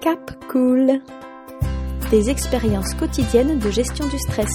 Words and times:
Cap 0.00 0.30
Cool. 0.50 1.02
Des 2.10 2.30
expériences 2.30 2.94
quotidiennes 2.94 3.58
de 3.58 3.70
gestion 3.70 4.06
du 4.06 4.18
stress. 4.18 4.50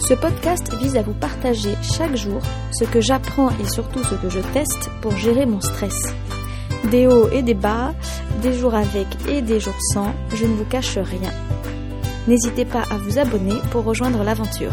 Ce 0.00 0.14
podcast 0.14 0.74
vise 0.80 0.96
à 0.96 1.02
vous 1.02 1.14
partager 1.14 1.76
chaque 1.80 2.16
jour 2.16 2.42
ce 2.72 2.84
que 2.84 3.00
j'apprends 3.00 3.50
et 3.50 3.68
surtout 3.68 4.02
ce 4.02 4.16
que 4.16 4.28
je 4.28 4.40
teste 4.52 4.90
pour 5.00 5.16
gérer 5.16 5.46
mon 5.46 5.60
stress. 5.60 5.94
Des 6.90 7.06
hauts 7.06 7.28
et 7.30 7.42
des 7.42 7.54
bas, 7.54 7.94
des 8.42 8.52
jours 8.52 8.74
avec 8.74 9.06
et 9.28 9.42
des 9.42 9.60
jours 9.60 9.78
sans, 9.92 10.12
je 10.34 10.44
ne 10.44 10.54
vous 10.54 10.64
cache 10.64 10.98
rien. 10.98 11.30
N'hésitez 12.26 12.64
pas 12.64 12.82
à 12.90 12.98
vous 12.98 13.16
abonner 13.16 13.60
pour 13.70 13.84
rejoindre 13.84 14.24
l'aventure. 14.24 14.72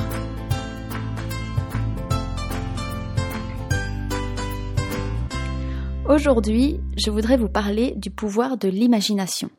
Aujourd'hui, 6.09 6.79
je 6.97 7.11
voudrais 7.11 7.37
vous 7.37 7.49
parler 7.49 7.93
du 7.95 8.09
pouvoir 8.09 8.57
de 8.57 8.67
l'imagination. 8.67 9.51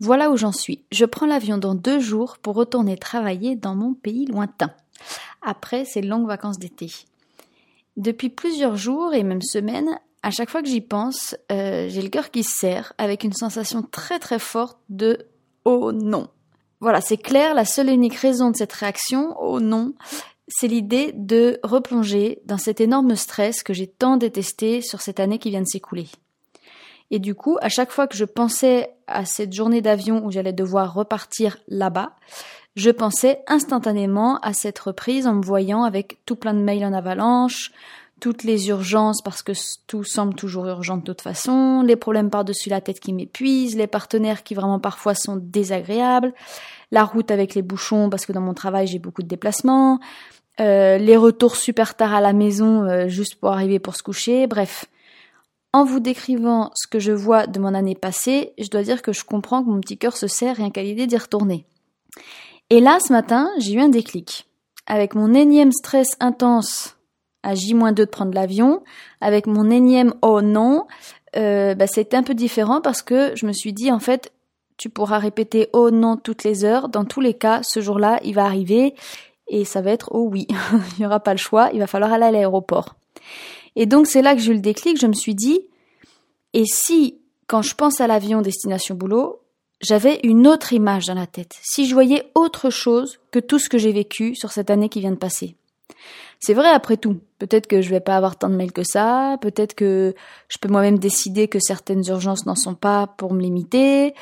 Voilà 0.00 0.30
où 0.30 0.36
j'en 0.38 0.50
suis. 0.50 0.82
Je 0.90 1.04
prends 1.04 1.26
l'avion 1.26 1.58
dans 1.58 1.74
deux 1.74 2.00
jours 2.00 2.38
pour 2.38 2.54
retourner 2.54 2.96
travailler 2.96 3.54
dans 3.54 3.74
mon 3.74 3.92
pays 3.92 4.24
lointain, 4.24 4.70
après 5.42 5.84
ces 5.84 6.00
longues 6.00 6.26
vacances 6.26 6.58
d'été. 6.58 6.90
Depuis 7.98 8.30
plusieurs 8.30 8.78
jours 8.78 9.12
et 9.12 9.22
même 9.22 9.42
semaines, 9.42 10.00
à 10.22 10.30
chaque 10.30 10.48
fois 10.48 10.62
que 10.62 10.68
j'y 10.68 10.80
pense, 10.80 11.36
euh, 11.52 11.90
j'ai 11.90 12.00
le 12.00 12.08
cœur 12.08 12.30
qui 12.30 12.44
se 12.44 12.56
serre 12.56 12.94
avec 12.96 13.22
une 13.22 13.34
sensation 13.34 13.82
très 13.82 14.18
très 14.18 14.38
forte 14.38 14.78
de 14.88 15.26
oh 15.66 15.92
non. 15.92 16.28
Voilà, 16.80 17.02
c'est 17.02 17.18
clair, 17.18 17.52
la 17.52 17.66
seule 17.66 17.90
et 17.90 17.92
unique 17.92 18.14
raison 18.14 18.50
de 18.50 18.56
cette 18.56 18.72
réaction, 18.72 19.36
oh 19.38 19.60
non, 19.60 19.92
c'est 20.48 20.68
l'idée 20.68 21.12
de 21.14 21.60
replonger 21.62 22.40
dans 22.46 22.58
cet 22.58 22.80
énorme 22.80 23.14
stress 23.16 23.62
que 23.62 23.72
j'ai 23.72 23.86
tant 23.86 24.16
détesté 24.16 24.80
sur 24.80 25.00
cette 25.00 25.20
année 25.20 25.38
qui 25.38 25.50
vient 25.50 25.62
de 25.62 25.66
s'écouler. 25.66 26.08
Et 27.10 27.18
du 27.18 27.34
coup, 27.34 27.56
à 27.60 27.68
chaque 27.68 27.90
fois 27.90 28.06
que 28.06 28.16
je 28.16 28.24
pensais 28.24 28.90
à 29.06 29.24
cette 29.24 29.52
journée 29.52 29.80
d'avion 29.80 30.24
où 30.24 30.30
j'allais 30.30 30.52
devoir 30.52 30.92
repartir 30.92 31.58
là-bas, 31.68 32.12
je 32.76 32.90
pensais 32.90 33.42
instantanément 33.46 34.38
à 34.38 34.52
cette 34.52 34.78
reprise 34.78 35.26
en 35.26 35.34
me 35.34 35.42
voyant 35.42 35.84
avec 35.84 36.18
tout 36.26 36.36
plein 36.36 36.54
de 36.54 36.60
mails 36.60 36.84
en 36.84 36.92
avalanche, 36.92 37.72
toutes 38.20 38.44
les 38.44 38.68
urgences 38.68 39.22
parce 39.22 39.42
que 39.42 39.52
tout 39.86 40.04
semble 40.04 40.34
toujours 40.34 40.66
urgent 40.66 40.96
de 40.96 41.02
toute 41.02 41.22
façon, 41.22 41.82
les 41.82 41.96
problèmes 41.96 42.30
par-dessus 42.30 42.68
la 42.68 42.80
tête 42.80 43.00
qui 43.00 43.12
m'épuisent, 43.12 43.76
les 43.76 43.86
partenaires 43.86 44.42
qui 44.42 44.54
vraiment 44.54 44.80
parfois 44.80 45.14
sont 45.14 45.36
désagréables, 45.36 46.34
la 46.90 47.04
route 47.04 47.30
avec 47.30 47.54
les 47.54 47.62
bouchons 47.62 48.10
parce 48.10 48.26
que 48.26 48.32
dans 48.32 48.40
mon 48.40 48.54
travail 48.54 48.86
j'ai 48.86 48.98
beaucoup 48.98 49.22
de 49.22 49.28
déplacements, 49.28 50.00
euh, 50.60 50.98
les 50.98 51.16
retours 51.16 51.56
super 51.56 51.94
tard 51.94 52.14
à 52.14 52.20
la 52.20 52.32
maison 52.32 52.84
euh, 52.84 53.08
juste 53.08 53.36
pour 53.36 53.52
arriver 53.52 53.78
pour 53.78 53.94
se 53.96 54.02
coucher, 54.02 54.46
bref. 54.46 54.86
En 55.72 55.84
vous 55.84 56.00
décrivant 56.00 56.70
ce 56.74 56.86
que 56.86 56.98
je 56.98 57.12
vois 57.12 57.46
de 57.46 57.60
mon 57.60 57.74
année 57.74 57.94
passée, 57.94 58.54
je 58.58 58.68
dois 58.68 58.82
dire 58.82 59.02
que 59.02 59.12
je 59.12 59.24
comprends 59.24 59.62
que 59.62 59.68
mon 59.68 59.80
petit 59.80 59.98
cœur 59.98 60.16
se 60.16 60.26
serre 60.26 60.56
rien 60.56 60.70
qu'à 60.70 60.82
l'idée 60.82 61.06
d'y 61.06 61.16
retourner. 61.16 61.66
Et 62.70 62.80
là, 62.80 62.98
ce 63.00 63.12
matin, 63.12 63.50
j'ai 63.58 63.74
eu 63.74 63.80
un 63.80 63.88
déclic. 63.88 64.46
Avec 64.86 65.14
mon 65.14 65.34
énième 65.34 65.72
stress 65.72 66.08
intense 66.20 66.96
à 67.42 67.54
J-2 67.54 67.92
de 67.92 68.04
prendre 68.04 68.34
l'avion, 68.34 68.82
avec 69.20 69.46
mon 69.46 69.70
énième 69.70 70.14
oh 70.22 70.40
non, 70.40 70.86
euh, 71.36 71.74
bah, 71.74 71.86
c'était 71.86 72.16
un 72.16 72.22
peu 72.22 72.34
différent 72.34 72.80
parce 72.80 73.02
que 73.02 73.32
je 73.36 73.46
me 73.46 73.52
suis 73.52 73.72
dit 73.72 73.92
en 73.92 74.00
fait, 74.00 74.32
tu 74.76 74.88
pourras 74.88 75.18
répéter 75.18 75.68
oh 75.72 75.90
non 75.90 76.16
toutes 76.16 76.44
les 76.44 76.64
heures. 76.64 76.88
Dans 76.88 77.04
tous 77.04 77.20
les 77.20 77.34
cas, 77.34 77.60
ce 77.62 77.80
jour-là, 77.80 78.20
il 78.24 78.34
va 78.34 78.44
arriver 78.44 78.94
et 79.48 79.64
ça 79.64 79.80
va 79.80 79.90
être 79.90 80.10
oh 80.12 80.28
oui, 80.30 80.46
il 80.72 81.00
n'y 81.00 81.06
aura 81.06 81.20
pas 81.20 81.32
le 81.32 81.38
choix, 81.38 81.70
il 81.72 81.78
va 81.78 81.86
falloir 81.86 82.12
aller 82.12 82.26
à 82.26 82.30
l'aéroport. 82.30 82.96
Et 83.76 83.86
donc 83.86 84.06
c'est 84.06 84.22
là 84.22 84.34
que 84.34 84.40
j'ai 84.40 84.52
eu 84.52 84.54
le 84.54 84.60
déclic, 84.60 85.00
je 85.00 85.06
me 85.06 85.12
suis 85.12 85.34
dit, 85.34 85.60
et 86.52 86.64
si 86.64 87.20
quand 87.46 87.62
je 87.62 87.74
pense 87.74 88.00
à 88.00 88.06
l'avion 88.06 88.42
destination 88.42 88.94
boulot, 88.94 89.40
j'avais 89.80 90.20
une 90.24 90.46
autre 90.46 90.72
image 90.72 91.06
dans 91.06 91.14
la 91.14 91.26
tête, 91.26 91.56
si 91.62 91.86
je 91.86 91.94
voyais 91.94 92.30
autre 92.34 92.70
chose 92.70 93.20
que 93.30 93.38
tout 93.38 93.58
ce 93.58 93.68
que 93.68 93.78
j'ai 93.78 93.92
vécu 93.92 94.34
sur 94.34 94.52
cette 94.52 94.70
année 94.70 94.88
qui 94.88 95.00
vient 95.00 95.12
de 95.12 95.16
passer. 95.16 95.56
C'est 96.40 96.54
vrai 96.54 96.68
après 96.68 96.96
tout. 96.96 97.18
Peut-être 97.38 97.66
que 97.66 97.80
je 97.80 97.90
vais 97.90 98.00
pas 98.00 98.16
avoir 98.16 98.36
tant 98.36 98.48
de 98.48 98.54
mails 98.54 98.72
que 98.72 98.84
ça. 98.84 99.38
Peut-être 99.40 99.74
que 99.74 100.14
je 100.48 100.58
peux 100.58 100.68
moi-même 100.68 100.98
décider 100.98 101.48
que 101.48 101.58
certaines 101.58 102.06
urgences 102.06 102.46
n'en 102.46 102.54
sont 102.54 102.74
pas 102.74 103.08
pour 103.18 103.34
me 103.34 103.40
limiter. 103.40 104.14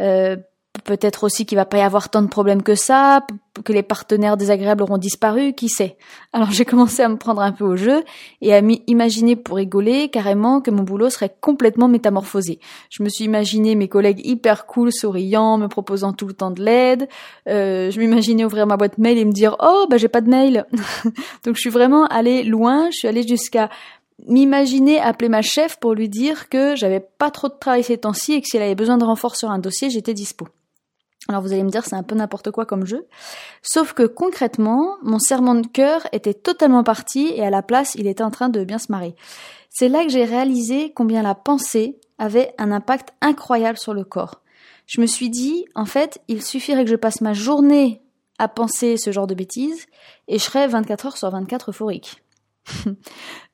Euh, 0.00 0.36
Peut-être 0.84 1.24
aussi 1.24 1.46
qu'il 1.46 1.56
va 1.56 1.64
pas 1.64 1.78
y 1.78 1.82
avoir 1.82 2.10
tant 2.10 2.22
de 2.22 2.28
problèmes 2.28 2.62
que 2.62 2.76
ça, 2.76 3.26
que 3.64 3.72
les 3.72 3.82
partenaires 3.82 4.36
désagréables 4.36 4.84
auront 4.84 4.98
disparu, 4.98 5.52
qui 5.52 5.68
sait. 5.68 5.96
Alors 6.32 6.52
j'ai 6.52 6.64
commencé 6.64 7.02
à 7.02 7.08
me 7.08 7.16
prendre 7.16 7.42
un 7.42 7.50
peu 7.50 7.64
au 7.64 7.74
jeu 7.74 8.04
et 8.40 8.54
à 8.54 8.62
m'imaginer 8.62 9.34
pour 9.34 9.56
rigoler 9.56 10.10
carrément 10.10 10.60
que 10.60 10.70
mon 10.70 10.84
boulot 10.84 11.10
serait 11.10 11.34
complètement 11.40 11.88
métamorphosé. 11.88 12.60
Je 12.88 13.02
me 13.02 13.08
suis 13.08 13.24
imaginé 13.24 13.74
mes 13.74 13.88
collègues 13.88 14.24
hyper 14.24 14.66
cool, 14.66 14.92
souriants, 14.92 15.58
me 15.58 15.66
proposant 15.66 16.12
tout 16.12 16.28
le 16.28 16.34
temps 16.34 16.52
de 16.52 16.62
l'aide. 16.62 17.08
Euh, 17.48 17.90
je 17.90 17.98
m'imaginais 17.98 18.44
ouvrir 18.44 18.68
ma 18.68 18.76
boîte 18.76 18.96
mail 18.96 19.18
et 19.18 19.24
me 19.24 19.32
dire 19.32 19.56
oh 19.60 19.86
bah 19.90 19.96
j'ai 19.96 20.08
pas 20.08 20.20
de 20.20 20.30
mail. 20.30 20.66
Donc 21.44 21.56
je 21.56 21.60
suis 21.60 21.70
vraiment 21.70 22.06
allée 22.06 22.44
loin. 22.44 22.90
Je 22.92 22.98
suis 22.98 23.08
allée 23.08 23.26
jusqu'à 23.26 23.70
m'imaginer 24.28 25.00
appeler 25.00 25.28
ma 25.28 25.42
chef 25.42 25.80
pour 25.80 25.94
lui 25.94 26.08
dire 26.08 26.48
que 26.48 26.76
j'avais 26.76 27.00
pas 27.00 27.32
trop 27.32 27.48
de 27.48 27.54
travail 27.58 27.82
ces 27.82 27.98
temps-ci 27.98 28.34
et 28.34 28.40
que 28.40 28.46
si 28.46 28.56
elle 28.56 28.62
avait 28.62 28.76
besoin 28.76 28.98
de 28.98 29.04
renfort 29.04 29.34
sur 29.34 29.50
un 29.50 29.58
dossier, 29.58 29.90
j'étais 29.90 30.14
dispo. 30.14 30.46
Alors 31.28 31.42
vous 31.42 31.52
allez 31.52 31.62
me 31.62 31.70
dire 31.70 31.84
c'est 31.84 31.96
un 31.96 32.02
peu 32.02 32.14
n'importe 32.14 32.50
quoi 32.50 32.66
comme 32.66 32.86
jeu. 32.86 33.06
Sauf 33.62 33.92
que 33.92 34.04
concrètement, 34.04 34.96
mon 35.02 35.18
serment 35.18 35.54
de 35.54 35.66
cœur 35.66 36.06
était 36.12 36.34
totalement 36.34 36.82
parti 36.82 37.32
et 37.34 37.44
à 37.44 37.50
la 37.50 37.62
place, 37.62 37.94
il 37.94 38.06
était 38.06 38.24
en 38.24 38.30
train 38.30 38.48
de 38.48 38.64
bien 38.64 38.78
se 38.78 38.90
marrer. 38.90 39.14
C'est 39.68 39.88
là 39.88 40.02
que 40.04 40.10
j'ai 40.10 40.24
réalisé 40.24 40.92
combien 40.92 41.22
la 41.22 41.34
pensée 41.34 42.00
avait 42.18 42.54
un 42.58 42.72
impact 42.72 43.10
incroyable 43.20 43.78
sur 43.78 43.94
le 43.94 44.04
corps. 44.04 44.40
Je 44.86 45.00
me 45.00 45.06
suis 45.06 45.30
dit, 45.30 45.66
en 45.74 45.84
fait, 45.84 46.20
il 46.26 46.42
suffirait 46.42 46.84
que 46.84 46.90
je 46.90 46.96
passe 46.96 47.20
ma 47.20 47.32
journée 47.32 48.02
à 48.38 48.48
penser 48.48 48.96
ce 48.96 49.12
genre 49.12 49.26
de 49.26 49.34
bêtises 49.34 49.86
et 50.26 50.38
je 50.38 50.42
serais 50.42 50.66
24 50.66 51.06
heures 51.06 51.16
sur 51.16 51.30
24 51.30 51.70
euphorique. 51.70 52.22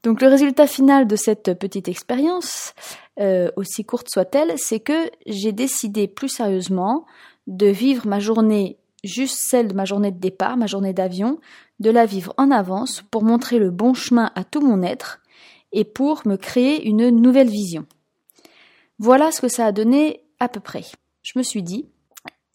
Donc 0.03 0.23
le 0.23 0.29
résultat 0.29 0.67
final 0.67 1.07
de 1.07 1.17
cette 1.17 1.59
petite 1.59 1.89
expérience, 1.89 2.73
euh, 3.21 3.51
aussi 3.57 3.85
courte 3.85 4.09
soit-elle, 4.09 4.55
c'est 4.57 4.81
que 4.81 5.11
j'ai 5.27 5.53
décidé 5.53 6.09
plus 6.09 6.29
sérieusement 6.29 7.05
de 7.47 7.67
vivre 7.67 8.07
ma 8.07 8.19
journée 8.19 8.79
juste 9.07 9.39
celle 9.41 9.69
de 9.69 9.75
ma 9.75 9.85
journée 9.85 10.11
de 10.11 10.19
départ, 10.19 10.57
ma 10.57 10.67
journée 10.67 10.93
d'avion, 10.93 11.39
de 11.81 11.91
la 11.91 12.07
vivre 12.07 12.35
en 12.37 12.51
avance 12.51 13.03
pour 13.11 13.23
montrer 13.23 13.59
le 13.59 13.71
bon 13.71 13.95
chemin 13.95 14.31
à 14.35 14.45
tout 14.45 14.61
mon 14.61 14.83
être 14.83 15.21
et 15.73 15.85
pour 15.85 16.27
me 16.27 16.37
créer 16.37 16.87
une 16.87 17.09
nouvelle 17.11 17.49
vision. 17.49 17.87
Voilà 18.99 19.31
ce 19.31 19.41
que 19.41 19.49
ça 19.49 19.67
a 19.67 19.73
donné 19.73 20.23
à 20.41 20.49
peu 20.49 20.61
près. 20.61 20.85
Je 21.23 21.39
me 21.39 21.43
suis 21.43 21.63
dit, 21.63 21.89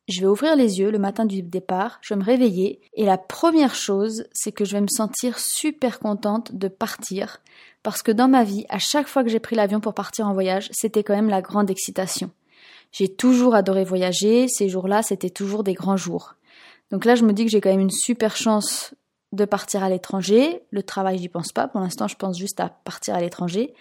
je 0.07 0.22
vais 0.22 0.28
ouvrir 0.28 0.56
les 0.56 0.80
yeux 0.80 0.91
le 0.91 1.00
matin 1.00 1.25
du 1.25 1.41
départ, 1.41 2.00
je 2.01 2.13
vais 2.13 2.19
me 2.19 2.25
réveiller 2.25 2.81
et 2.96 3.06
la 3.06 3.18
première 3.18 3.75
chose, 3.75 4.25
c'est 4.34 4.51
que 4.51 4.66
je 4.66 4.74
vais 4.74 4.81
me 4.81 4.88
sentir 4.88 5.40
super 5.40 6.00
contente 6.00 6.53
de 6.56 6.68
partir 6.68 7.41
parce 7.84 8.01
que 8.01 8.12
dans 8.12 8.28
ma 8.28 8.44
vie, 8.44 8.66
à 8.69 8.80
chaque 8.80 9.07
fois 9.07 9.24
que 9.24 9.30
j'ai 9.30 9.40
pris 9.40 9.56
l'avion 9.56 9.80
pour 9.80 9.94
partir 9.94 10.28
en 10.28 10.34
voyage, 10.34 10.69
c'était 10.72 11.03
quand 11.03 11.16
même 11.16 11.30
la 11.30 11.41
grande 11.41 11.69
excitation. 11.69 12.31
J'ai 12.91 13.07
toujours 13.07 13.56
adoré 13.56 13.84
voyager, 13.84 14.47
ces 14.47 14.69
jours-là, 14.69 15.02
c'était 15.02 15.29
toujours 15.29 15.63
des 15.63 15.74
grands 15.74 15.97
jours. 15.97 16.35
Donc 16.91 17.06
là, 17.06 17.16
je 17.16 17.24
me 17.24 17.34
dis 17.34 17.46
que 17.46 17.52
j'ai 17.52 17.62
quand 17.62 17.69
même 17.69 17.79
une 17.79 17.90
super 17.90 18.35
chance 18.35 18.94
de 19.31 19.46
partir 19.46 19.84
à 19.84 19.90
l'étranger. 19.90 20.62
Le 20.72 20.84
travail, 20.84 21.18
j'y 21.18 21.30
pense 21.30 21.53
pas. 21.53 21.68
Pour 21.68 21.80
l'instant, 21.80 22.07
je 22.07 22.16
pense 22.16 22.38
juste 22.38 22.59
à 22.59 22.69
partir 22.69 23.16
à 23.16 23.22
l'étranger. 23.22 23.74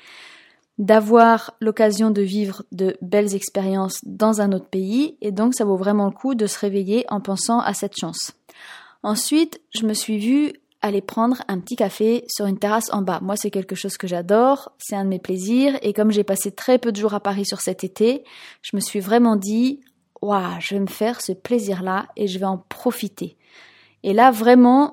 D'avoir 0.79 1.55
l'occasion 1.61 2.11
de 2.11 2.23
vivre 2.23 2.63
de 2.73 2.97
belles 3.03 3.35
expériences 3.35 3.99
dans 4.05 4.41
un 4.41 4.53
autre 4.53 4.69
pays. 4.69 5.17
Et 5.21 5.33
donc, 5.33 5.55
ça 5.55 5.65
vaut 5.65 5.77
vraiment 5.77 6.07
le 6.07 6.13
coup 6.13 6.35
de 6.35 6.47
se 6.47 6.59
réveiller 6.59 7.05
en 7.09 7.21
pensant 7.21 7.59
à 7.59 7.75
cette 7.75 7.97
chance. 7.99 8.33
Ensuite, 9.03 9.61
je 9.75 9.87
me 9.87 9.93
suis 9.93 10.19
vue 10.19 10.53
aller 10.83 11.03
prendre 11.03 11.43
un 11.49 11.59
petit 11.61 11.77
café 11.77 12.25
sur 12.29 12.47
une 12.47 12.59
terrasse 12.59 12.93
en 12.93 13.03
bas. 13.03 13.21
Moi, 13.21 13.37
c'est 13.37 13.51
quelque 13.51 13.75
chose 13.75 13.97
que 13.97 14.07
j'adore, 14.07 14.73
c'est 14.79 14.97
un 14.97 15.05
de 15.05 15.11
mes 15.11 15.19
plaisirs, 15.19 15.79
et 15.83 15.93
comme 15.93 16.11
j'ai 16.11 16.25
passé 16.25 16.53
très 16.53 16.79
peu 16.79 16.93
de 16.93 16.97
jours 16.97 17.15
à 17.15 17.21
Paris 17.21 17.45
sur 17.45 17.61
cet 17.61 17.85
été, 17.85 18.25
je 18.63 18.75
me 18.75 18.81
suis 18.81 19.01
vraiment 19.01 19.37
dit, 19.37 19.81
waouh, 20.23 20.61
je 20.61 20.75
vais 20.75 20.81
me 20.81 20.87
faire 20.87 21.21
ce 21.21 21.33
plaisir-là 21.33 22.07
et 22.17 22.27
je 22.27 22.39
vais 22.39 22.47
en 22.47 22.59
profiter. 22.59 23.37
Et 24.03 24.13
là, 24.13 24.31
vraiment, 24.31 24.93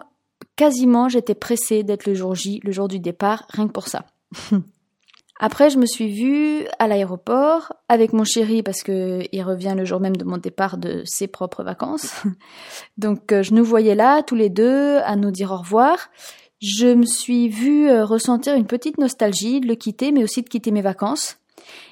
quasiment, 0.56 1.08
j'étais 1.08 1.36
pressée 1.36 1.84
d'être 1.84 2.06
le 2.06 2.14
jour 2.14 2.36
J, 2.36 2.60
le 2.64 2.72
jour 2.72 2.88
du 2.88 3.00
départ, 3.00 3.46
rien 3.50 3.68
que 3.68 3.74
pour 3.74 3.88
ça. 3.88 4.06
Après, 5.40 5.70
je 5.70 5.78
me 5.78 5.86
suis 5.86 6.10
vue 6.10 6.66
à 6.80 6.88
l'aéroport 6.88 7.74
avec 7.90 8.14
mon 8.14 8.24
chéri 8.24 8.64
parce 8.64 8.82
que 8.82 9.22
il 9.32 9.44
revient 9.44 9.76
le 9.78 9.86
jour 9.86 10.00
même 10.00 10.18
de 10.18 10.24
mon 10.24 10.38
départ 10.38 10.78
de 10.78 11.04
ses 11.06 11.28
propres 11.28 11.64
vacances. 11.64 12.24
Donc, 12.98 13.32
euh, 13.32 13.44
je 13.44 13.54
nous 13.54 13.64
voyais 13.64 13.96
là, 13.96 14.24
tous 14.24 14.36
les 14.36 14.50
deux, 14.50 14.98
à 14.98 15.16
nous 15.16 15.32
dire 15.32 15.52
au 15.52 15.58
revoir. 15.58 16.10
Je 16.60 16.88
me 16.88 17.06
suis 17.06 17.50
vue 17.50 17.88
euh, 17.88 18.04
ressentir 18.04 18.56
une 18.56 18.66
petite 18.66 18.98
nostalgie 18.98 19.60
de 19.60 19.68
le 19.68 19.76
quitter, 19.76 20.12
mais 20.12 20.24
aussi 20.24 20.42
de 20.42 20.50
quitter 20.50 20.72
mes 20.72 20.82
vacances. 20.82 21.38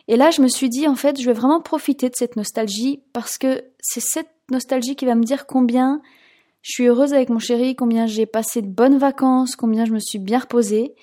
Et 0.08 0.18
là, 0.18 0.32
je 0.32 0.42
me 0.42 0.48
suis 0.48 0.70
dit, 0.70 0.88
en 0.88 0.96
fait, 0.96 1.20
je 1.20 1.26
vais 1.26 1.34
vraiment 1.34 1.62
profiter 1.62 2.10
de 2.10 2.16
cette 2.16 2.36
nostalgie 2.36 3.02
parce 3.14 3.38
que 3.38 3.64
c'est 3.80 4.02
cette 4.02 4.30
nostalgie 4.50 4.96
qui 4.96 5.06
va 5.06 5.16
me 5.16 5.24
dire 5.24 5.46
combien 5.46 6.02
je 6.62 6.72
suis 6.72 6.86
heureuse 6.88 7.14
avec 7.14 7.30
mon 7.30 7.38
chéri, 7.38 7.76
combien 7.76 8.08
j'ai 8.08 8.26
passé 8.26 8.64
de 8.64 8.68
bonnes 8.68 8.98
vacances, 8.98 9.56
combien 9.56 9.86
je 9.86 9.94
me 9.94 10.00
suis 10.00 10.18
bien 10.18 10.40
reposée. 10.40 10.96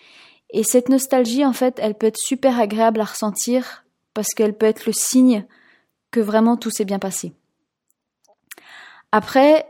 Et 0.52 0.64
cette 0.64 0.88
nostalgie, 0.88 1.44
en 1.44 1.52
fait, 1.52 1.78
elle 1.78 1.94
peut 1.94 2.06
être 2.06 2.18
super 2.18 2.60
agréable 2.60 3.00
à 3.00 3.04
ressentir 3.04 3.84
parce 4.14 4.28
qu'elle 4.28 4.54
peut 4.54 4.66
être 4.66 4.86
le 4.86 4.92
signe 4.92 5.46
que 6.10 6.20
vraiment 6.20 6.56
tout 6.56 6.70
s'est 6.70 6.84
bien 6.84 6.98
passé. 6.98 7.32
Après, 9.12 9.66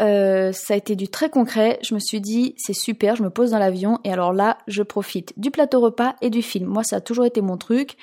euh, 0.00 0.52
ça 0.52 0.74
a 0.74 0.76
été 0.76 0.94
du 0.94 1.08
très 1.08 1.30
concret. 1.30 1.78
Je 1.82 1.94
me 1.94 2.00
suis 2.00 2.20
dit, 2.20 2.54
c'est 2.58 2.74
super, 2.74 3.16
je 3.16 3.22
me 3.22 3.30
pose 3.30 3.50
dans 3.50 3.58
l'avion 3.58 3.98
et 4.04 4.12
alors 4.12 4.32
là, 4.32 4.58
je 4.66 4.82
profite 4.82 5.32
du 5.38 5.50
plateau 5.50 5.80
repas 5.80 6.16
et 6.20 6.30
du 6.30 6.42
film. 6.42 6.66
Moi, 6.66 6.84
ça 6.84 6.96
a 6.96 7.00
toujours 7.00 7.24
été 7.24 7.40
mon 7.40 7.56
truc. 7.56 7.96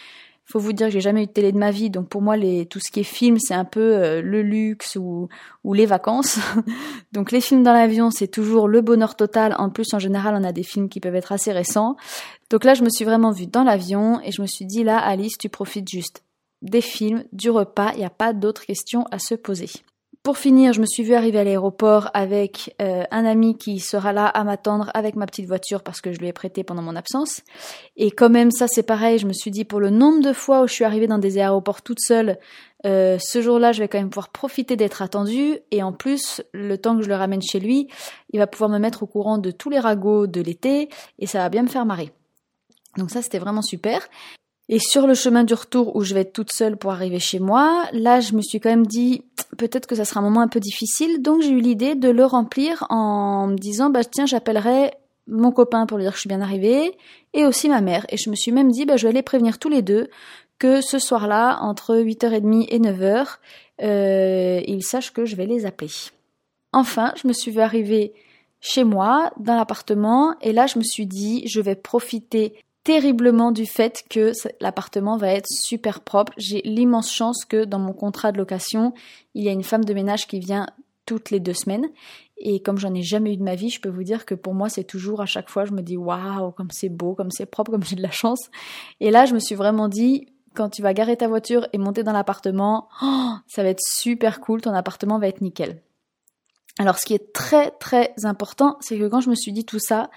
Faut 0.45 0.59
vous 0.59 0.73
dire 0.73 0.87
que 0.87 0.93
j'ai 0.93 1.01
jamais 1.01 1.23
eu 1.23 1.27
de 1.27 1.31
télé 1.31 1.51
de 1.51 1.57
ma 1.57 1.71
vie, 1.71 1.89
donc 1.89 2.09
pour 2.09 2.21
moi, 2.21 2.35
tout 2.69 2.79
ce 2.79 2.91
qui 2.91 2.99
est 2.99 3.03
film, 3.03 3.37
c'est 3.39 3.53
un 3.53 3.63
peu 3.63 3.95
euh, 3.95 4.21
le 4.21 4.41
luxe 4.41 4.97
ou, 4.97 5.29
ou 5.63 5.73
les 5.73 5.85
vacances. 5.85 6.37
donc 7.13 7.31
les 7.31 7.39
films 7.39 7.63
dans 7.63 7.73
l'avion, 7.73 8.11
c'est 8.11 8.27
toujours 8.27 8.67
le 8.67 8.81
bonheur 8.81 9.15
total. 9.15 9.55
En 9.57 9.69
plus, 9.69 9.93
en 9.93 9.99
général, 9.99 10.35
on 10.37 10.43
a 10.43 10.51
des 10.51 10.63
films 10.63 10.89
qui 10.89 10.99
peuvent 10.99 11.15
être 11.15 11.31
assez 11.31 11.51
récents. 11.51 11.95
Donc 12.49 12.65
là, 12.65 12.73
je 12.73 12.83
me 12.83 12.89
suis 12.89 13.05
vraiment 13.05 13.31
vue 13.31 13.47
dans 13.47 13.63
l'avion 13.63 14.19
et 14.23 14.31
je 14.31 14.41
me 14.41 14.47
suis 14.47 14.65
dit, 14.65 14.83
là, 14.83 14.97
Alice, 14.97 15.37
tu 15.37 15.49
profites 15.49 15.89
juste 15.89 16.23
des 16.61 16.81
films, 16.81 17.25
du 17.31 17.49
repas, 17.49 17.91
il 17.93 17.99
n'y 17.99 18.05
a 18.05 18.09
pas 18.09 18.33
d'autres 18.33 18.65
questions 18.65 19.05
à 19.11 19.19
se 19.19 19.35
poser. 19.35 19.69
Pour 20.23 20.37
finir, 20.37 20.71
je 20.71 20.79
me 20.79 20.85
suis 20.85 21.03
vue 21.03 21.15
arriver 21.15 21.39
à 21.39 21.43
l'aéroport 21.43 22.09
avec 22.13 22.73
euh, 22.81 23.03
un 23.11 23.25
ami 23.25 23.57
qui 23.57 23.79
sera 23.79 24.13
là 24.13 24.25
à 24.25 24.45
m'attendre 24.45 24.89
avec 24.93 25.17
ma 25.17 25.25
petite 25.25 25.47
voiture 25.47 25.83
parce 25.83 25.99
que 25.99 26.13
je 26.13 26.19
lui 26.19 26.29
ai 26.29 26.33
prêté 26.33 26.63
pendant 26.63 26.81
mon 26.81 26.95
absence. 26.95 27.41
Et 27.97 28.09
quand 28.09 28.29
même, 28.29 28.49
ça 28.49 28.69
c'est 28.69 28.83
pareil, 28.83 29.19
je 29.19 29.27
me 29.27 29.33
suis 29.33 29.51
dit 29.51 29.65
pour 29.65 29.81
le 29.81 29.89
nombre 29.89 30.23
de 30.23 30.31
fois 30.31 30.61
où 30.61 30.67
je 30.67 30.71
suis 30.71 30.85
arrivée 30.85 31.07
dans 31.07 31.17
des 31.17 31.39
aéroports 31.39 31.81
toute 31.81 31.99
seule, 31.99 32.37
euh, 32.85 33.17
ce 33.19 33.41
jour-là, 33.41 33.73
je 33.73 33.79
vais 33.79 33.89
quand 33.89 33.97
même 33.97 34.09
pouvoir 34.09 34.29
profiter 34.29 34.77
d'être 34.77 35.01
attendue. 35.01 35.59
Et 35.71 35.83
en 35.83 35.91
plus, 35.91 36.41
le 36.53 36.77
temps 36.77 36.95
que 36.95 37.03
je 37.03 37.09
le 37.09 37.15
ramène 37.15 37.41
chez 37.41 37.59
lui, 37.59 37.89
il 38.31 38.39
va 38.39 38.47
pouvoir 38.47 38.69
me 38.69 38.79
mettre 38.79 39.03
au 39.03 39.07
courant 39.07 39.39
de 39.39 39.51
tous 39.51 39.69
les 39.69 39.79
ragots 39.79 40.25
de 40.25 40.39
l'été 40.39 40.87
et 41.19 41.27
ça 41.27 41.39
va 41.39 41.49
bien 41.49 41.63
me 41.63 41.67
faire 41.67 41.85
marrer. 41.85 42.13
Donc 42.97 43.11
ça, 43.11 43.21
c'était 43.21 43.39
vraiment 43.39 43.61
super. 43.61 44.07
Et 44.69 44.79
sur 44.79 45.07
le 45.07 45.13
chemin 45.13 45.43
du 45.43 45.53
retour 45.53 45.95
où 45.95 46.03
je 46.03 46.13
vais 46.13 46.21
être 46.21 46.33
toute 46.33 46.51
seule 46.51 46.77
pour 46.77 46.91
arriver 46.91 47.19
chez 47.19 47.39
moi, 47.39 47.85
là 47.91 48.21
je 48.21 48.33
me 48.33 48.41
suis 48.41 48.59
quand 48.59 48.69
même 48.69 48.87
dit 48.87 49.23
peut-être 49.57 49.87
que 49.87 49.95
ça 49.95 50.05
sera 50.05 50.21
un 50.21 50.23
moment 50.23 50.41
un 50.41 50.47
peu 50.47 50.61
difficile, 50.61 51.21
donc 51.21 51.41
j'ai 51.41 51.49
eu 51.49 51.59
l'idée 51.59 51.95
de 51.95 52.09
le 52.09 52.25
remplir 52.25 52.85
en 52.89 53.47
me 53.47 53.57
disant 53.57 53.89
bah 53.89 54.03
tiens 54.05 54.25
j'appellerai 54.25 54.91
mon 55.27 55.51
copain 55.51 55.85
pour 55.85 55.97
lui 55.97 56.05
dire 56.05 56.11
que 56.11 56.17
je 56.17 56.21
suis 56.21 56.29
bien 56.29 56.41
arrivée 56.41 56.97
et 57.33 57.45
aussi 57.45 57.67
ma 57.67 57.81
mère. 57.81 58.05
Et 58.09 58.17
je 58.17 58.29
me 58.29 58.35
suis 58.35 58.51
même 58.51 58.71
dit 58.71 58.85
bah 58.85 58.95
je 58.95 59.03
vais 59.03 59.09
aller 59.09 59.21
prévenir 59.21 59.59
tous 59.59 59.69
les 59.69 59.81
deux 59.81 60.09
que 60.59 60.79
ce 60.79 60.97
soir-là, 60.97 61.59
entre 61.61 61.97
8h30 61.97 62.67
et 62.69 62.79
9h, 62.79 63.37
euh, 63.81 64.61
ils 64.65 64.83
sachent 64.83 65.11
que 65.11 65.25
je 65.25 65.35
vais 65.35 65.45
les 65.45 65.65
appeler. 65.65 65.91
Enfin, 66.71 67.13
je 67.21 67.27
me 67.27 67.33
suis 67.33 67.51
vu 67.51 67.59
arriver 67.59 68.13
chez 68.61 68.85
moi, 68.85 69.31
dans 69.37 69.55
l'appartement, 69.55 70.35
et 70.41 70.53
là 70.53 70.67
je 70.67 70.79
me 70.79 70.83
suis 70.83 71.05
dit 71.05 71.45
je 71.47 71.59
vais 71.59 71.75
profiter 71.75 72.55
terriblement 72.83 73.51
du 73.51 73.65
fait 73.65 74.03
que 74.09 74.33
l'appartement 74.59 75.17
va 75.17 75.29
être 75.29 75.47
super 75.47 76.01
propre. 76.01 76.33
J'ai 76.37 76.61
l'immense 76.65 77.11
chance 77.11 77.45
que 77.45 77.65
dans 77.65 77.79
mon 77.79 77.93
contrat 77.93 78.31
de 78.31 78.37
location, 78.37 78.93
il 79.33 79.43
y 79.43 79.49
a 79.49 79.51
une 79.51 79.63
femme 79.63 79.85
de 79.85 79.93
ménage 79.93 80.27
qui 80.27 80.39
vient 80.39 80.67
toutes 81.05 81.31
les 81.31 81.39
deux 81.39 81.53
semaines. 81.53 81.87
Et 82.37 82.61
comme 82.61 82.77
j'en 82.77 82.93
ai 82.93 83.01
jamais 83.01 83.33
eu 83.33 83.37
de 83.37 83.43
ma 83.43 83.55
vie, 83.55 83.69
je 83.69 83.79
peux 83.79 83.89
vous 83.89 84.03
dire 84.03 84.25
que 84.25 84.35
pour 84.35 84.53
moi, 84.53 84.67
c'est 84.67 84.83
toujours 84.83 85.21
à 85.21 85.25
chaque 85.25 85.49
fois, 85.49 85.65
je 85.65 85.71
me 85.71 85.81
dis 85.81 85.97
waouh, 85.97 86.51
comme 86.51 86.71
c'est 86.71 86.89
beau, 86.89 87.15
comme 87.15 87.31
c'est 87.31 87.45
propre, 87.45 87.71
comme 87.71 87.83
j'ai 87.83 87.95
de 87.95 88.01
la 88.01 88.11
chance. 88.11 88.49
Et 88.99 89.11
là, 89.11 89.25
je 89.25 89.33
me 89.33 89.39
suis 89.39 89.55
vraiment 89.55 89.87
dit, 89.87 90.27
quand 90.53 90.69
tu 90.69 90.81
vas 90.81 90.93
garer 90.93 91.15
ta 91.15 91.27
voiture 91.27 91.67
et 91.73 91.77
monter 91.77 92.03
dans 92.03 92.11
l'appartement, 92.11 92.89
oh, 93.01 93.33
ça 93.47 93.63
va 93.63 93.69
être 93.69 93.81
super 93.81 94.41
cool, 94.41 94.61
ton 94.61 94.73
appartement 94.73 95.19
va 95.19 95.27
être 95.27 95.41
nickel. 95.41 95.81
Alors, 96.79 96.97
ce 96.97 97.05
qui 97.05 97.13
est 97.13 97.33
très 97.33 97.71
très 97.71 98.13
important, 98.23 98.77
c'est 98.81 98.97
que 98.97 99.07
quand 99.07 99.21
je 99.21 99.29
me 99.29 99.35
suis 99.35 99.53
dit 99.53 99.63
tout 99.63 99.79
ça, 99.79 100.09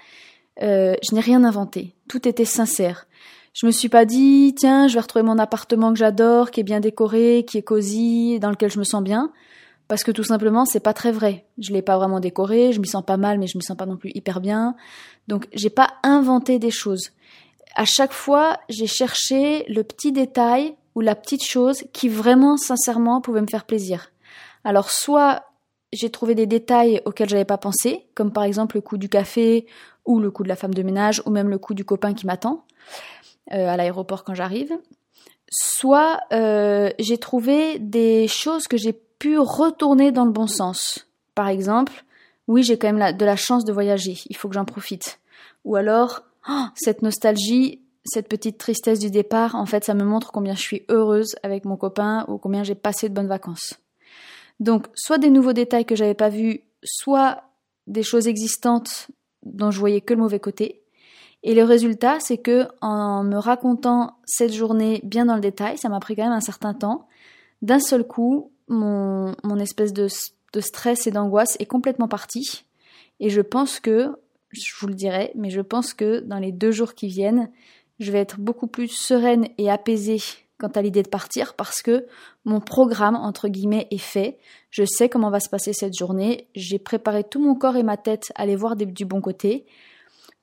euh, 0.61 0.95
je 1.07 1.13
n'ai 1.13 1.21
rien 1.21 1.43
inventé. 1.43 1.95
Tout 2.07 2.27
était 2.27 2.45
sincère. 2.45 3.07
Je 3.53 3.65
me 3.65 3.71
suis 3.71 3.89
pas 3.89 4.05
dit, 4.05 4.53
tiens, 4.55 4.87
je 4.87 4.93
vais 4.93 4.99
retrouver 4.99 5.23
mon 5.23 5.39
appartement 5.39 5.91
que 5.91 5.97
j'adore, 5.97 6.51
qui 6.51 6.59
est 6.59 6.63
bien 6.63 6.79
décoré, 6.79 7.43
qui 7.47 7.57
est 7.57 7.63
cosy, 7.63 8.39
dans 8.39 8.51
lequel 8.51 8.71
je 8.71 8.79
me 8.79 8.83
sens 8.83 9.03
bien. 9.03 9.31
Parce 9.87 10.03
que 10.03 10.11
tout 10.11 10.23
simplement, 10.23 10.65
c'est 10.65 10.79
pas 10.79 10.93
très 10.93 11.11
vrai. 11.11 11.45
Je 11.57 11.71
l'ai 11.71 11.81
pas 11.81 11.97
vraiment 11.97 12.19
décoré, 12.19 12.71
je 12.71 12.79
m'y 12.79 12.87
sens 12.87 13.03
pas 13.03 13.17
mal, 13.17 13.39
mais 13.39 13.47
je 13.47 13.57
me 13.57 13.63
sens 13.63 13.77
pas 13.77 13.85
non 13.85 13.97
plus 13.97 14.11
hyper 14.13 14.41
bien. 14.41 14.75
Donc, 15.27 15.47
j'ai 15.53 15.69
pas 15.69 15.93
inventé 16.03 16.59
des 16.59 16.71
choses. 16.71 17.11
À 17.75 17.85
chaque 17.85 18.13
fois, 18.13 18.57
j'ai 18.69 18.87
cherché 18.87 19.65
le 19.69 19.83
petit 19.83 20.11
détail 20.11 20.75
ou 20.93 21.01
la 21.01 21.15
petite 21.15 21.43
chose 21.43 21.83
qui 21.93 22.09
vraiment, 22.09 22.57
sincèrement, 22.57 23.21
pouvait 23.21 23.41
me 23.41 23.47
faire 23.47 23.65
plaisir. 23.65 24.11
Alors, 24.63 24.91
soit 24.91 25.43
j'ai 25.93 26.09
trouvé 26.09 26.35
des 26.35 26.47
détails 26.47 27.01
auxquels 27.05 27.29
j'avais 27.29 27.45
pas 27.45 27.57
pensé, 27.57 28.07
comme 28.13 28.33
par 28.33 28.43
exemple 28.43 28.75
le 28.75 28.81
coût 28.81 28.97
du 28.97 29.09
café 29.09 29.65
ou 30.07 30.19
le 30.19 30.31
coup 30.31 30.41
de 30.41 30.47
la 30.47 30.55
femme 30.55 30.73
de 30.73 30.81
ménage, 30.81 31.21
ou 31.25 31.29
même 31.29 31.49
le 31.49 31.59
coup 31.59 31.75
du 31.75 31.85
copain 31.85 32.13
qui 32.15 32.25
m'attend 32.25 32.65
euh, 33.53 33.67
à 33.67 33.77
l'aéroport 33.77 34.23
quand 34.23 34.33
j'arrive. 34.33 34.75
Soit 35.49 36.19
euh, 36.33 36.89
j'ai 36.97 37.17
trouvé 37.17 37.77
des 37.77 38.27
choses 38.27 38.67
que 38.67 38.77
j'ai 38.77 38.93
pu 38.93 39.37
retourner 39.37 40.11
dans 40.11 40.25
le 40.25 40.31
bon 40.31 40.47
sens. 40.47 41.07
Par 41.35 41.47
exemple, 41.47 42.03
oui, 42.47 42.63
j'ai 42.63 42.77
quand 42.77 42.91
même 42.91 43.15
de 43.15 43.25
la 43.25 43.35
chance 43.35 43.65
de 43.65 43.73
voyager, 43.73 44.17
il 44.29 44.35
faut 44.35 44.47
que 44.47 44.55
j'en 44.55 44.65
profite. 44.65 45.19
Ou 45.65 45.75
alors, 45.75 46.23
oh, 46.49 46.65
cette 46.75 47.01
nostalgie, 47.01 47.81
cette 48.05 48.29
petite 48.29 48.57
tristesse 48.57 48.99
du 48.99 49.11
départ, 49.11 49.55
en 49.55 49.65
fait, 49.65 49.83
ça 49.83 49.93
me 49.93 50.05
montre 50.05 50.31
combien 50.31 50.55
je 50.55 50.61
suis 50.61 50.85
heureuse 50.89 51.35
avec 51.43 51.65
mon 51.65 51.75
copain 51.75 52.25
ou 52.27 52.37
combien 52.37 52.63
j'ai 52.63 52.75
passé 52.75 53.09
de 53.09 53.13
bonnes 53.13 53.27
vacances. 53.27 53.75
Donc, 54.59 54.87
soit 54.95 55.17
des 55.17 55.29
nouveaux 55.29 55.53
détails 55.53 55.85
que 55.85 55.95
j'avais 55.95 56.13
pas 56.13 56.29
vus, 56.29 56.61
soit 56.83 57.43
des 57.85 58.03
choses 58.03 58.27
existantes 58.27 59.07
dont 59.43 59.71
je 59.71 59.79
voyais 59.79 60.01
que 60.01 60.13
le 60.13 60.21
mauvais 60.21 60.39
côté. 60.39 60.83
Et 61.43 61.53
le 61.53 61.63
résultat, 61.63 62.19
c'est 62.19 62.37
que 62.37 62.67
en 62.81 63.23
me 63.23 63.37
racontant 63.37 64.17
cette 64.25 64.53
journée 64.53 65.01
bien 65.03 65.25
dans 65.25 65.35
le 65.35 65.41
détail, 65.41 65.77
ça 65.77 65.89
m'a 65.89 65.99
pris 65.99 66.15
quand 66.15 66.23
même 66.23 66.31
un 66.31 66.41
certain 66.41 66.73
temps. 66.73 67.07
D'un 67.61 67.79
seul 67.79 68.05
coup, 68.05 68.51
mon, 68.67 69.33
espèce 69.59 69.93
de, 69.93 70.07
de 70.53 70.59
stress 70.59 71.07
et 71.07 71.11
d'angoisse 71.11 71.55
est 71.59 71.65
complètement 71.65 72.07
parti. 72.07 72.65
Et 73.19 73.29
je 73.29 73.41
pense 73.41 73.79
que, 73.79 74.15
je 74.51 74.73
vous 74.79 74.87
le 74.87 74.93
dirai, 74.93 75.31
mais 75.35 75.49
je 75.49 75.61
pense 75.61 75.93
que 75.93 76.19
dans 76.19 76.39
les 76.39 76.51
deux 76.51 76.71
jours 76.71 76.93
qui 76.93 77.07
viennent, 77.07 77.49
je 77.99 78.11
vais 78.11 78.19
être 78.19 78.39
beaucoup 78.39 78.67
plus 78.67 78.89
sereine 78.89 79.47
et 79.57 79.71
apaisée 79.71 80.21
quant 80.59 80.67
à 80.67 80.81
l'idée 80.81 81.03
de 81.03 81.09
partir 81.09 81.53
parce 81.53 81.81
que 81.81 82.07
mon 82.45 82.59
programme, 82.59 83.15
entre 83.15 83.47
guillemets, 83.47 83.87
est 83.91 83.97
fait. 83.97 84.39
Je 84.69 84.83
sais 84.85 85.09
comment 85.09 85.29
va 85.29 85.39
se 85.39 85.49
passer 85.49 85.73
cette 85.73 85.97
journée. 85.97 86.47
J'ai 86.55 86.79
préparé 86.79 87.23
tout 87.23 87.41
mon 87.41 87.55
corps 87.55 87.75
et 87.75 87.83
ma 87.83 87.97
tête 87.97 88.31
à 88.35 88.43
aller 88.43 88.55
voir 88.55 88.75
du 88.75 89.05
bon 89.05 89.21
côté. 89.21 89.65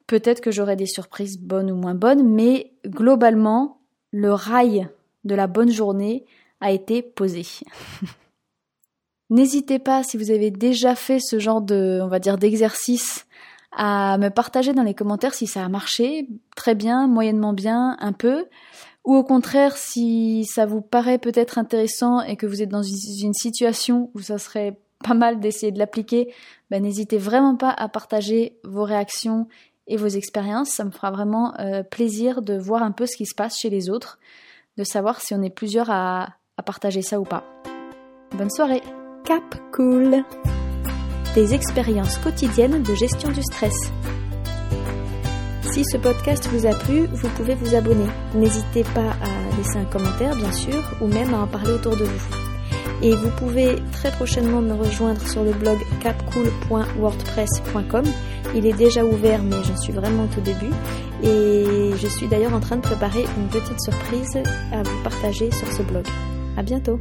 Peut-être 0.06 0.40
que 0.40 0.50
j'aurai 0.50 0.76
des 0.76 0.86
surprises 0.86 1.38
bonnes 1.38 1.70
ou 1.70 1.76
moins 1.76 1.94
bonnes, 1.94 2.28
mais 2.28 2.72
globalement, 2.86 3.80
le 4.10 4.32
rail 4.32 4.88
de 5.24 5.34
la 5.34 5.46
bonne 5.46 5.70
journée 5.70 6.26
a 6.60 6.70
été 6.70 7.02
posé. 7.02 7.42
N'hésitez 9.30 9.78
pas, 9.78 10.02
si 10.02 10.16
vous 10.16 10.30
avez 10.30 10.50
déjà 10.50 10.94
fait 10.94 11.18
ce 11.18 11.38
genre 11.38 11.62
de, 11.62 12.00
on 12.02 12.08
va 12.08 12.18
dire, 12.18 12.36
d'exercice, 12.36 13.26
à 13.72 14.18
me 14.18 14.28
partager 14.28 14.72
dans 14.72 14.82
les 14.82 14.94
commentaires 14.94 15.34
si 15.34 15.46
ça 15.46 15.64
a 15.64 15.68
marché, 15.68 16.28
très 16.54 16.74
bien, 16.74 17.08
moyennement 17.08 17.52
bien, 17.52 17.96
un 17.98 18.12
peu. 18.12 18.46
Ou 19.04 19.14
au 19.14 19.24
contraire, 19.24 19.76
si 19.76 20.46
ça 20.46 20.64
vous 20.64 20.80
paraît 20.80 21.18
peut-être 21.18 21.58
intéressant 21.58 22.20
et 22.22 22.36
que 22.36 22.46
vous 22.46 22.62
êtes 22.62 22.70
dans 22.70 22.82
une 22.82 23.34
situation 23.34 24.10
où 24.14 24.20
ça 24.20 24.38
serait 24.38 24.78
pas 25.02 25.14
mal 25.14 25.40
d'essayer 25.40 25.72
de 25.72 25.78
l'appliquer, 25.78 26.32
ben 26.70 26.82
n'hésitez 26.82 27.18
vraiment 27.18 27.56
pas 27.56 27.70
à 27.70 27.88
partager 27.88 28.58
vos 28.64 28.84
réactions 28.84 29.46
et 29.86 29.98
vos 29.98 30.08
expériences. 30.08 30.70
Ça 30.70 30.84
me 30.84 30.90
fera 30.90 31.10
vraiment 31.10 31.52
euh, 31.60 31.82
plaisir 31.82 32.40
de 32.40 32.56
voir 32.56 32.82
un 32.82 32.92
peu 32.92 33.04
ce 33.04 33.16
qui 33.16 33.26
se 33.26 33.34
passe 33.34 33.58
chez 33.58 33.68
les 33.68 33.90
autres, 33.90 34.18
de 34.78 34.84
savoir 34.84 35.20
si 35.20 35.34
on 35.34 35.42
est 35.42 35.54
plusieurs 35.54 35.90
à 35.90 36.36
partager 36.64 37.02
ça 37.02 37.20
ou 37.20 37.24
pas. 37.24 37.44
Bonne 38.36 38.50
soirée 38.50 38.82
Cap 39.24 39.54
Cool 39.72 40.24
Des 41.34 41.54
expériences 41.54 42.18
quotidiennes 42.18 42.82
de 42.82 42.94
gestion 42.94 43.30
du 43.30 43.42
stress. 43.42 43.76
Si 45.74 45.84
ce 45.84 45.96
podcast 45.96 46.48
vous 46.52 46.66
a 46.66 46.72
plu, 46.72 47.06
vous 47.12 47.28
pouvez 47.30 47.56
vous 47.56 47.74
abonner. 47.74 48.06
N'hésitez 48.32 48.84
pas 48.94 49.16
à 49.20 49.56
laisser 49.56 49.76
un 49.76 49.86
commentaire, 49.86 50.36
bien 50.36 50.52
sûr, 50.52 50.80
ou 51.00 51.08
même 51.08 51.34
à 51.34 51.38
en 51.38 51.48
parler 51.48 51.72
autour 51.72 51.96
de 51.96 52.04
vous. 52.04 52.28
Et 53.02 53.16
vous 53.16 53.30
pouvez 53.30 53.82
très 53.90 54.12
prochainement 54.12 54.62
me 54.62 54.74
rejoindre 54.74 55.20
sur 55.26 55.42
le 55.42 55.50
blog 55.50 55.78
capcool.wordpress.com. 56.00 58.04
Il 58.54 58.66
est 58.66 58.76
déjà 58.76 59.04
ouvert, 59.04 59.42
mais 59.42 59.64
j'en 59.64 59.76
suis 59.76 59.92
vraiment 59.92 60.28
au 60.38 60.40
début. 60.42 60.70
Et 61.24 61.90
je 61.96 62.06
suis 62.06 62.28
d'ailleurs 62.28 62.54
en 62.54 62.60
train 62.60 62.76
de 62.76 62.82
préparer 62.82 63.24
une 63.36 63.48
petite 63.48 63.82
surprise 63.82 64.38
à 64.70 64.84
vous 64.84 65.02
partager 65.02 65.50
sur 65.50 65.66
ce 65.72 65.82
blog. 65.82 66.06
À 66.56 66.62
bientôt! 66.62 67.00